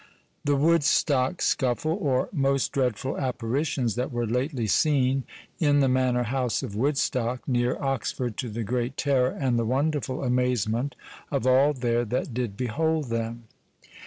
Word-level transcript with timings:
THE 0.43 0.55
WOODSTOCK 0.55 1.43
SCUFFLE; 1.43 1.91
or, 2.01 2.27
Most 2.33 2.71
dreadfull 2.71 3.19
apparitions 3.19 3.93
that 3.93 4.11
were 4.11 4.25
lately 4.25 4.65
seene 4.65 5.25
in 5.59 5.79
the 5.79 5.87
Mannor 5.87 6.23
house 6.23 6.63
of 6.63 6.75
Woodstock, 6.75 7.47
neere 7.47 7.77
Oxford, 7.79 8.35
to 8.37 8.49
the 8.49 8.63
great 8.63 8.97
terror 8.97 9.29
and 9.29 9.59
the 9.59 9.63
wonderful 9.65 10.23
amazement 10.23 10.95
of 11.29 11.45
all 11.45 11.73
there 11.73 12.03
that 12.03 12.33
did 12.33 12.57
behold 12.57 13.09
them. 13.11 13.43